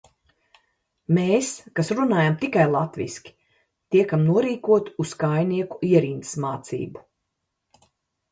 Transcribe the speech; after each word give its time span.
Mēs, 1.15 1.49
kas 1.79 1.91
runājam 1.99 2.37
tikai 2.43 2.63
latviski, 2.75 3.33
tiekam 3.95 4.23
norīkoti 4.29 4.95
uz 5.05 5.13
kājnieku 5.25 5.79
ierindas 5.91 6.33
mācību. 6.47 7.05